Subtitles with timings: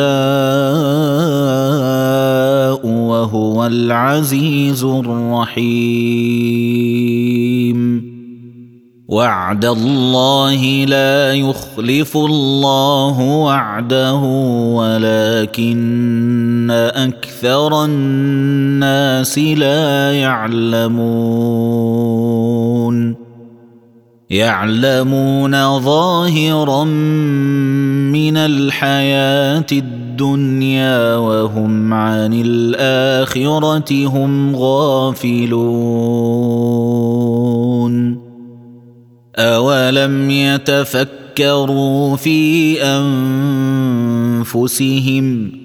[2.88, 6.06] وهو العزيز الرحيم.
[9.08, 14.16] وعد الله لا يخلف الله وعده
[14.76, 21.26] ولكن أكثر الناس لا يعلمون.
[24.30, 35.86] يعلمون ظاهرا من الحياة الدنيا وهم عن الآخرة هم غافلون.
[39.36, 42.82] أولم يتفكروا في
[44.44, 45.65] أنفسهم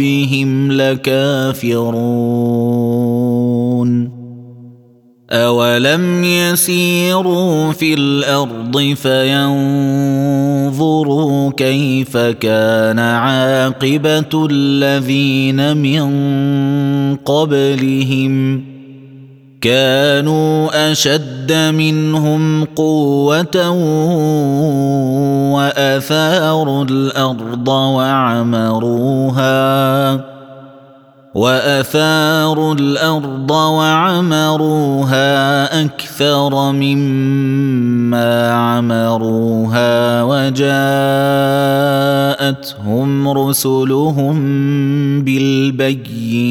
[0.00, 1.90] ربهم لكافرون
[5.30, 10.80] اولم يسيروا في الأرض فينظروا
[11.52, 16.10] كيف كان عاقبه الذين من
[17.16, 18.64] قبلهم
[19.60, 23.70] كانوا أشد منهم قوة
[25.54, 29.20] وأثاروا الأرض وعمروها
[31.34, 35.30] وأثاروا الأرض وعمروها
[35.84, 40.68] أكثر مما عمروها وجاءتهم
[43.28, 44.40] رسلهم
[45.24, 46.50] بالبينات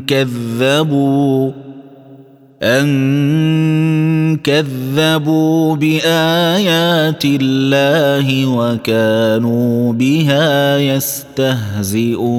[0.00, 1.50] كذبوا
[2.62, 12.32] أن كذبوا بآيات الله وكانوا بها يستهزئون.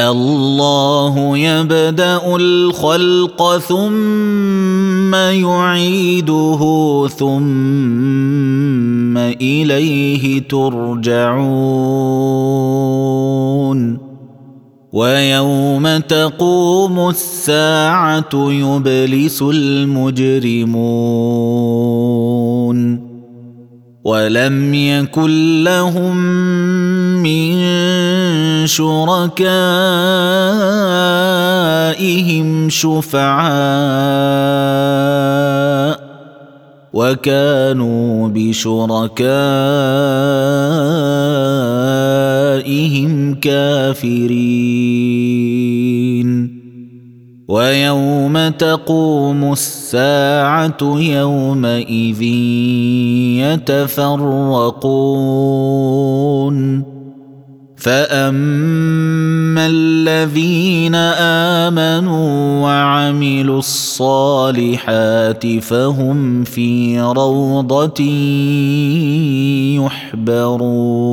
[0.00, 0.91] الله
[1.36, 6.58] يبدأ الخلق ثم يعيده
[7.18, 11.72] ثم إليه ترجعون.
[14.92, 20.72] ويوم تقوم الساعة يبلس المجرمون.
[24.04, 26.16] ولم يكن لهم
[27.22, 27.54] من
[28.66, 29.30] شركائهم
[32.70, 33.52] شفعاء
[36.92, 39.04] وكانوا بشركائهم
[43.34, 45.12] كافرين.
[47.48, 48.01] ويوم
[48.58, 52.22] تقوم الساعة يومئذ
[53.42, 54.82] يتفرقون.
[57.76, 60.94] فاما الذين
[61.64, 68.02] امنوا وعملوا الصالحات فهم في روضه
[69.84, 71.12] يحبرون.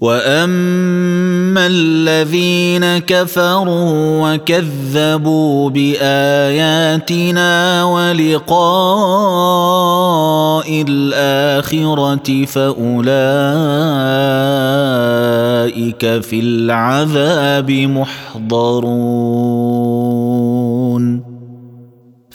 [0.00, 7.52] واما الذين كفروا وكذبوا باياتنا
[7.84, 8.54] ولقاء
[10.88, 13.08] الاخره فاولئك
[16.22, 18.98] في العذاب محضرون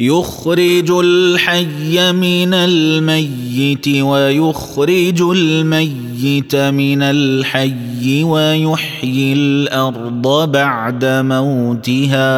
[0.00, 12.30] يخرج الحي من الميت ويخرج الميت من الحي ويحيي الأرض بعد موتها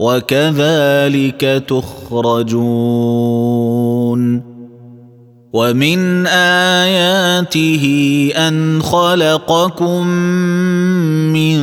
[0.00, 3.30] وكذلك تخرجون.
[5.52, 7.84] ومن آياته
[8.36, 10.06] أن خلقكم
[11.34, 11.60] من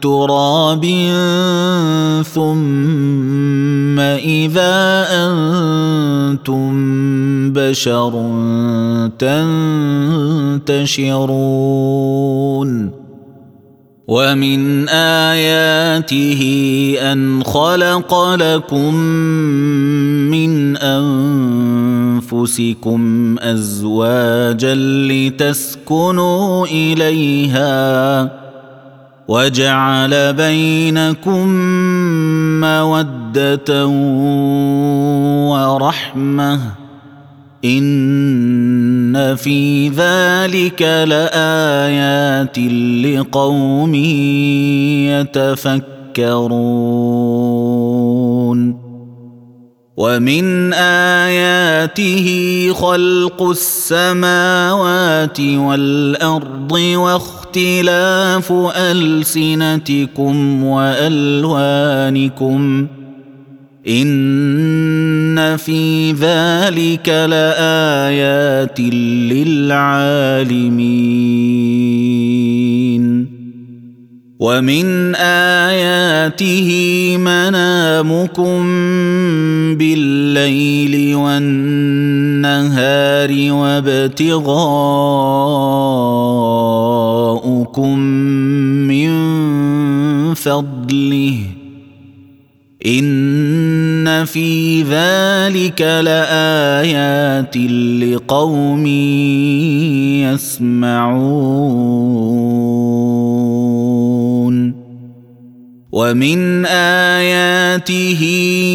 [0.00, 0.84] تراب
[2.34, 6.72] ثم إذا أنتم
[7.52, 8.12] بشر
[10.68, 12.90] تنتشرون.
[14.08, 16.42] ومن آياته
[17.00, 18.94] أن خلق لكم
[20.30, 20.76] من
[22.22, 24.74] أنفسكم أزواجا
[25.08, 28.43] لتسكنوا إليها.
[29.28, 31.48] وجعل بينكم
[32.60, 33.86] مودة
[35.50, 36.60] ورحمة.
[37.64, 42.58] إن في ذلك لآيات
[43.04, 43.94] لقوم
[45.04, 46.54] يتفكرون.
[49.96, 52.26] ومن آياته
[52.72, 57.43] خلق السماوات والأرض واختلاف
[58.76, 62.06] ألسنتكم وألوانكم
[63.88, 68.80] إن في ذلك لآيات
[69.30, 69.94] للعالمين
[74.40, 76.70] ومن آياته
[77.16, 78.62] منامكم
[79.76, 81.74] بالليل والنهار
[87.44, 87.98] وابتغاؤكم
[88.88, 89.10] من
[90.34, 91.38] فضله.
[92.86, 97.56] إن في ذلك لآيات
[98.02, 98.86] لقوم
[100.32, 102.43] يسمعون.
[105.94, 108.22] ومن آياته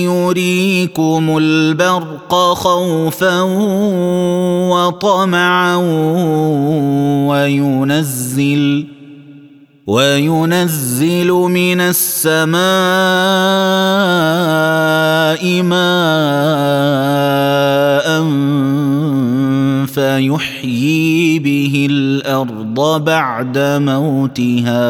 [0.08, 3.42] يريكم البرق خوفا
[4.72, 5.76] وطمعا
[7.28, 8.86] وينزل
[9.88, 12.60] وينزل من السماء
[15.64, 16.90] ماء
[19.86, 24.90] فيحيي به الأرض بعد موتها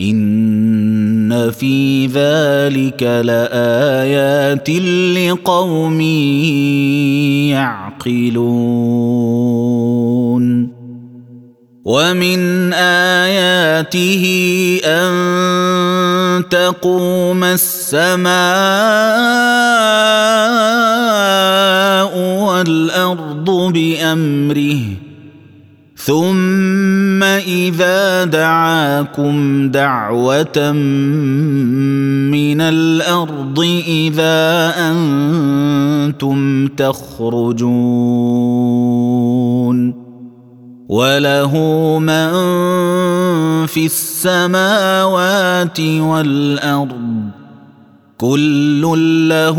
[0.00, 6.00] ان في ذلك لايات لقوم
[7.50, 9.24] يعقلون
[11.84, 14.24] ومن اياته
[14.84, 18.34] ان تقوم السماء
[22.18, 25.03] والارض بامره
[26.04, 30.72] ثم إذا دعاكم دعوة
[32.32, 37.64] من الأرض إذا أنتم تخرجون
[40.88, 41.56] وله
[41.98, 42.30] من
[43.66, 47.30] في السماوات والأرض
[48.18, 48.82] كل
[49.28, 49.58] له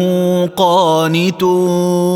[0.55, 2.15] قانتون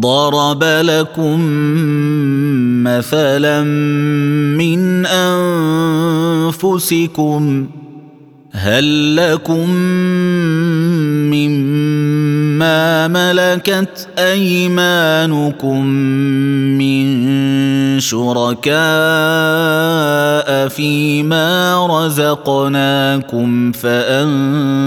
[0.00, 1.40] ضرب لكم
[2.84, 3.62] مثلا
[4.58, 5.06] من
[6.46, 7.66] أنفسكم
[8.52, 9.70] هل لكم
[11.30, 15.86] مما ملكت أيمانكم
[16.78, 17.28] من
[18.00, 18.78] شركاء
[20.68, 24.78] فيما رزقناكم فأنتم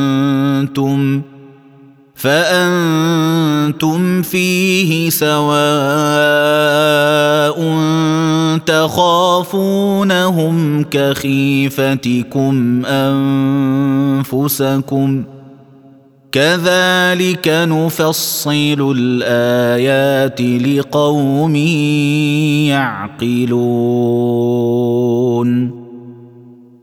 [2.22, 5.62] فأنتم فيه سواء
[8.66, 12.86] تخافونهم كخيفتكم
[14.26, 15.24] أنفسكم
[16.32, 21.56] كذلك نفصل الآيات لقوم
[22.66, 23.52] يعقلون.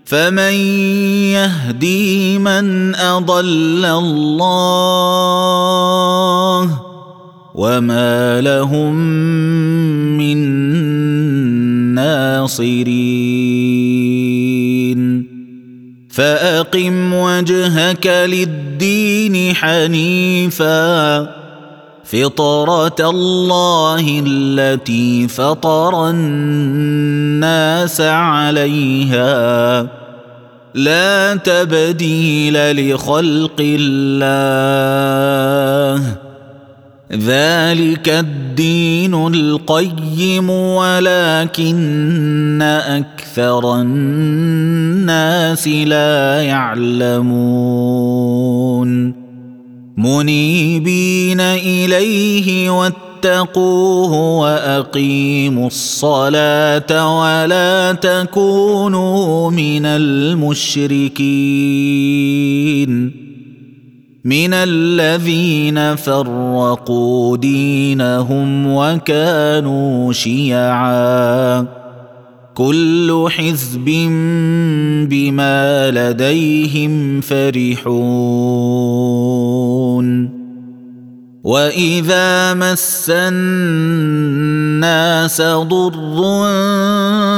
[0.05, 0.53] فمن
[1.32, 4.43] يهدي من أضل الله
[7.55, 8.96] وما لهم
[10.17, 10.38] من
[11.96, 13.23] ناصرين
[16.13, 21.20] فأقم وجهك للدين حنيفا.
[22.03, 29.82] فطرة الله التي فطر الناس عليها.
[30.74, 34.63] لا تبديل لخلق الله.
[37.12, 48.13] ذلك الدين القيم ولكن أكثر الناس لا يعلمون.
[49.98, 61.24] منيبين إليه واتقوه وأقيموا الصلاة ولا تكونوا من المشركين.
[64.25, 71.65] من الذين فرقوا دينهم وكانوا شيعا
[72.56, 73.86] كل حزب
[75.10, 77.94] بما لديهم فرحون
[81.44, 84.62] واذا مس الناس
[85.42, 86.24] ضر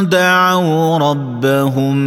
[0.04, 1.98] دعوا ربهم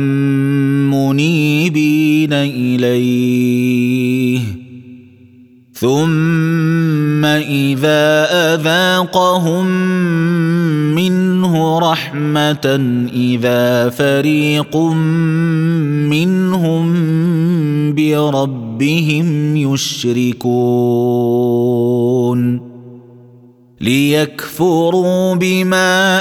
[0.91, 3.68] منيبين اليه
[5.81, 9.67] ثم اذا اذاقهم
[10.95, 12.81] منه رحمه
[13.15, 14.77] اذا فريق
[16.07, 16.95] منهم
[17.95, 20.49] بربهم يشركون
[23.81, 26.21] ليكفروا بما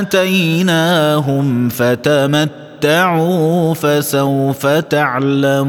[0.00, 5.68] اتيناهم فتمتعوا فسوف تعلمون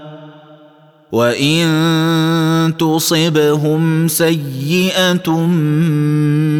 [1.11, 5.47] وان تصبهم سيئه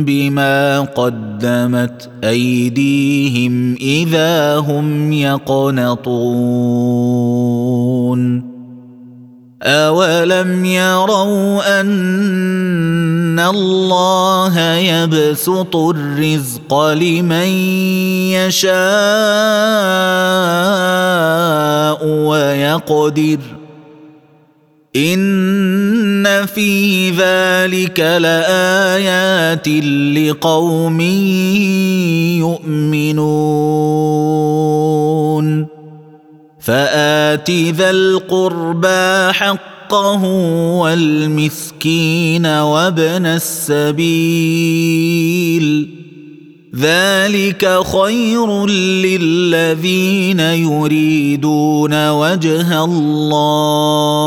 [0.05, 6.51] بما قدمت ايديهم اذا هم يقنطون
[9.63, 17.47] اولم يروا ان الله يبسط الرزق لمن
[18.35, 18.81] يشاء
[22.07, 23.60] ويقدر
[24.95, 29.67] ان في ذلك لايات
[30.17, 31.01] لقوم
[32.39, 33.71] يؤمنون
[36.59, 40.23] فات ذا القربى حقه
[40.81, 44.11] والمسكين وابن السبيل
[46.75, 54.17] ذلك خير للذين يريدون وجه الله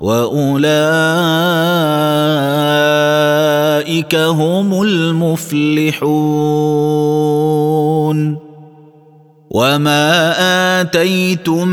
[0.00, 0.66] وأولئك
[4.14, 6.06] هم المفلحون.
[9.50, 10.34] وما
[10.80, 11.68] آتيتم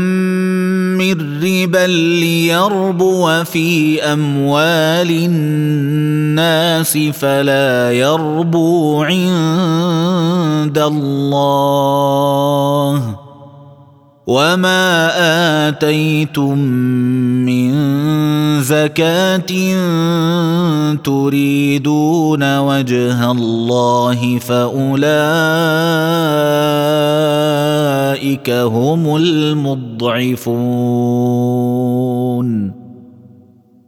[0.94, 12.14] من ربا ليربو في أموال الناس فلا يربو عند الله.
[14.26, 15.10] وما
[15.68, 16.58] اتيتم
[17.44, 17.72] من
[18.62, 19.40] زكاه
[21.04, 25.00] تريدون وجه الله فاولئك
[28.50, 30.44] هم المضعفون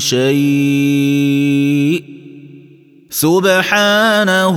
[0.00, 1.50] شيء
[3.10, 4.56] سبحانه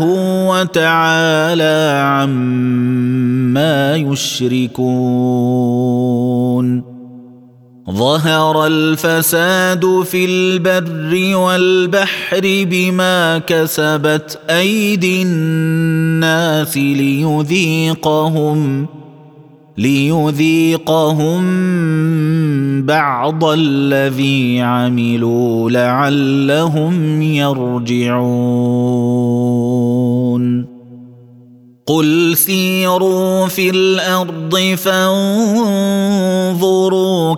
[0.50, 5.24] وتعالى عما يشركون
[7.92, 17.94] ظهر الفساد في البر والبحر بما كسبت أيدي الناس ليذيقهم
[19.78, 21.44] ليذيقهم
[22.86, 28.44] بعض الذي عملوا لعلهم يرجعون.
[31.86, 36.56] قل سيروا في الأرض فانظروا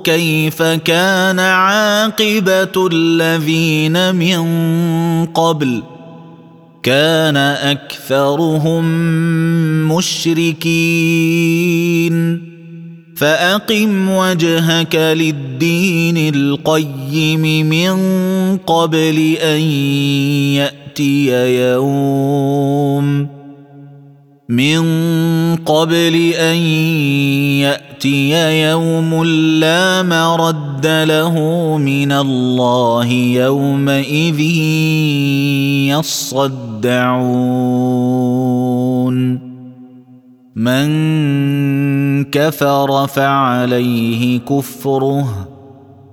[0.03, 4.45] كيف كان عاقبة الذين من
[5.25, 5.94] قبل.
[6.85, 8.85] كان أكثرهم
[9.91, 11.25] مشركين.
[13.15, 17.97] فأقم وجهك للدين القيم من
[18.57, 19.61] قبل أن
[20.61, 21.27] يأتي
[21.57, 23.27] يوم.
[24.49, 24.85] من
[25.55, 26.55] قبل أن
[27.65, 29.23] يأتي يوم
[29.59, 31.37] لا مرد له
[31.77, 34.41] من الله يومئذ
[36.75, 38.55] يصدعون
[40.55, 45.47] من كفر فعليه كفره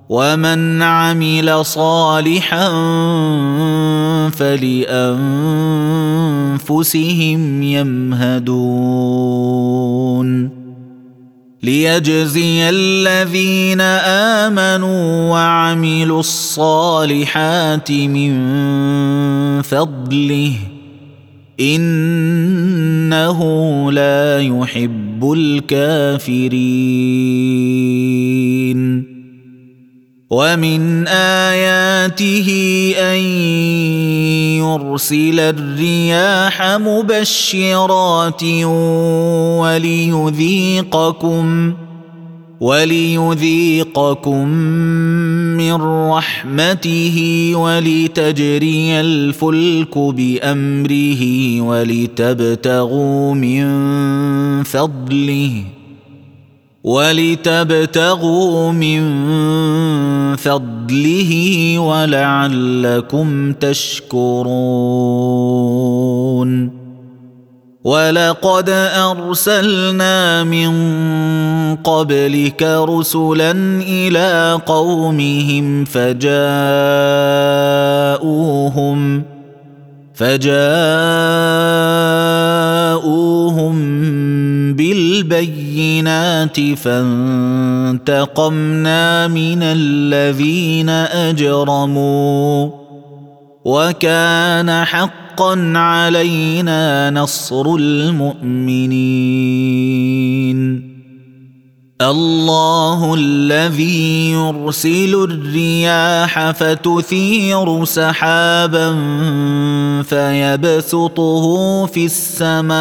[0.09, 2.69] ومن عمل صالحا
[4.31, 5.23] فلأنفسهم
[7.63, 9.62] يمهدون
[11.63, 13.81] ليجزي الذين
[14.51, 18.33] آمنوا وعملوا الصالحات من
[19.63, 20.55] فضله.
[21.61, 23.41] إنه
[23.93, 26.33] لا يحب الكافرين.
[30.33, 31.09] ومن
[31.53, 32.49] آياته
[32.99, 33.21] أن
[34.65, 38.43] يرسل الرياح مبشرات
[39.61, 41.47] وليذيقكم
[42.61, 44.49] وليذيقكم
[45.59, 45.75] من
[46.11, 51.23] رحمته ولتجري الفلك بأمره
[51.61, 53.65] ولتبتغوا من
[54.63, 55.65] فضله.
[56.85, 59.03] ولتبتغوا من
[60.37, 61.33] فضله
[61.79, 64.63] ولعلكم تشكرون.
[67.85, 70.73] ولقد أرسلنا من
[71.77, 73.51] قبلك رسلا
[73.83, 76.33] إلى قومهم فجاءوهم
[80.23, 80.53] فجاءوهم
[84.75, 88.39] بالبينات فانتقمنا
[89.29, 92.71] من الذين أجرموا
[93.65, 98.93] وكان حقا علينا نصر المؤمنين
[102.03, 108.93] الله الذي يرسل الرياح فتثير سحابا
[110.03, 111.47] فيبسطه
[111.87, 112.73] في السماء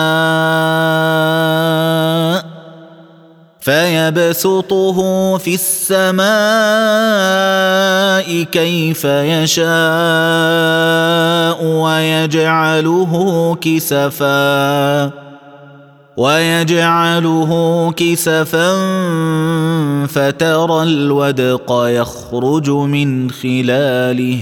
[3.62, 4.98] فيبسطه
[5.38, 6.24] في السماء
[8.44, 9.72] كيف يشاء
[11.66, 15.21] ويجعله كسفاً
[16.22, 17.52] ويجعله
[17.98, 18.72] كسفا
[20.06, 24.40] فترى الودق يخرج من خلاله.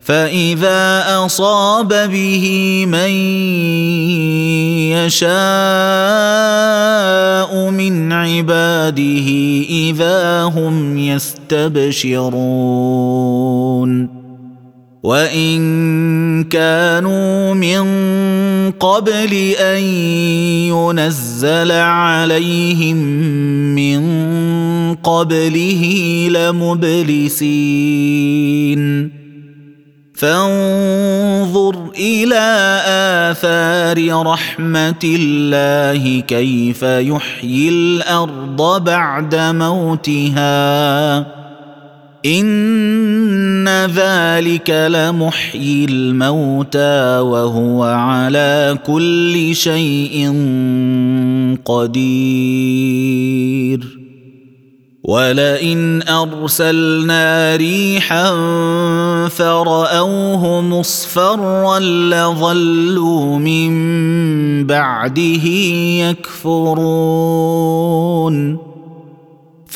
[0.00, 3.10] فإذا أصاب به من
[4.92, 5.30] يشاء
[7.70, 9.28] من عباده
[9.68, 12.28] إذا هم يستبشرون.
[15.02, 17.84] وان كانوا من
[18.70, 19.82] قبل ان
[20.74, 22.96] ينزل عليهم
[23.74, 24.00] من
[24.94, 25.84] قبله
[26.30, 27.58] لمبلسين
[30.14, 32.80] فانظر إلى
[33.30, 40.58] اثار رحمه الله كيف يحيي الأرض بعد موتها
[42.26, 50.32] ان ذلك لمحيي الموتى وهو على كل شيء
[51.64, 53.18] قدير
[55.04, 58.30] ولئن ارسلنا ريحا
[59.28, 63.72] فراوه مصفرا لظلوا من
[64.66, 65.44] بعده
[66.44, 67.48] يكفرون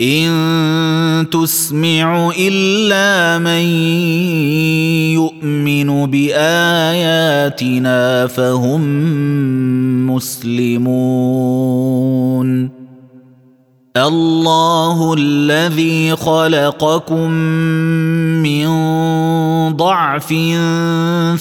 [0.00, 3.62] إن تسمع إلا من
[5.12, 8.80] يؤمن بآياتنا فهم
[10.10, 11.52] مسلمون.
[13.96, 17.30] الله الذي خلقكم
[18.40, 18.68] من
[19.76, 20.28] ضعف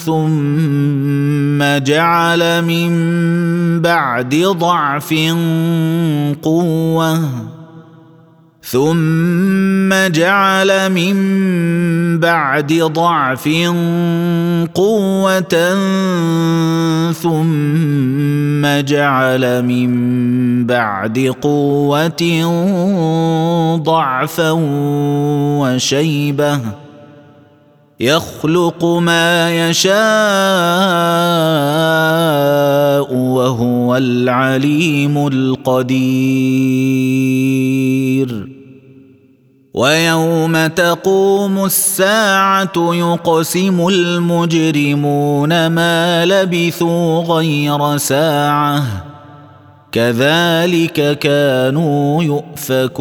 [0.06, 2.92] ثم جعل من
[3.82, 5.14] بعد ضعف
[6.42, 7.20] قوة.
[8.72, 11.16] ثم جعل من
[12.20, 13.50] بعد ضعف
[14.74, 15.56] قوة
[17.12, 19.92] ثم جعل من
[20.66, 22.24] بعد قوة
[23.84, 24.52] ضعفا
[25.60, 26.60] وشيبة
[28.00, 29.92] يخلق ما يشاء
[33.14, 36.72] وهو العليم القدير.
[39.74, 48.84] ويوم تقوم الساعة يقسم المجرمون ما لبثوا غير ساعة.
[49.92, 52.92] كذلك كانوا يؤفكون.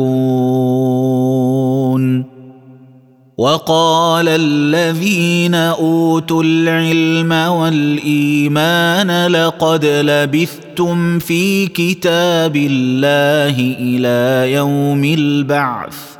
[3.38, 16.19] وقال الذين أوتوا العلم والإيمان لقد لبثتم في كتاب الله إلى يوم البعث.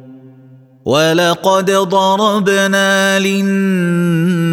[0.85, 4.51] ولقد ضربنا للناس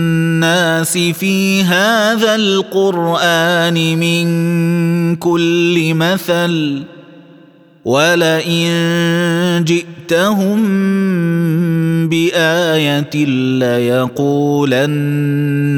[0.98, 4.26] في هذا القران من
[5.16, 6.82] كل مثل
[7.84, 8.68] ولئن
[9.66, 10.58] جئتهم
[12.08, 13.10] بايه
[13.58, 14.88] ليقولن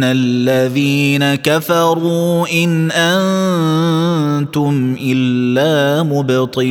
[0.04, 6.70] الذين كفروا ان أنتم الا مبطلون